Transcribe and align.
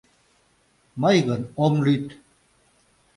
Мый 1.01 1.17
гын 1.27 1.41
ом 1.63 1.73
лӱд. 1.85 2.05